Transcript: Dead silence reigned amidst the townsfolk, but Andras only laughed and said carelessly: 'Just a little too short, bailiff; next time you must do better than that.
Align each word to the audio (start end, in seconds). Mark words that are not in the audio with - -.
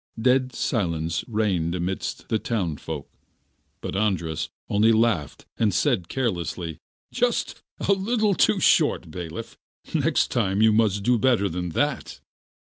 Dead 0.19 0.51
silence 0.51 1.23
reigned 1.27 1.75
amidst 1.75 2.27
the 2.29 2.39
townsfolk, 2.39 3.07
but 3.81 3.95
Andras 3.95 4.49
only 4.67 4.91
laughed 4.91 5.45
and 5.59 5.71
said 5.71 6.09
carelessly: 6.09 6.79
'Just 7.13 7.61
a 7.87 7.91
little 7.93 8.33
too 8.33 8.59
short, 8.59 9.11
bailiff; 9.11 9.59
next 9.93 10.31
time 10.31 10.59
you 10.59 10.73
must 10.73 11.03
do 11.03 11.19
better 11.19 11.47
than 11.47 11.69
that. 11.77 12.19